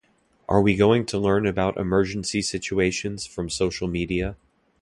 Are 0.49 0.63
we 0.63 0.75
going 0.75 1.05
to 1.05 1.19
learn 1.19 1.45
about 1.45 1.77
emergency 1.77 2.41
situations 2.41 3.27
from 3.27 3.51
social 3.51 3.87
media? 3.87 4.35